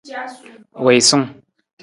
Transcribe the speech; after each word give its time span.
Wiisung. 0.85 1.25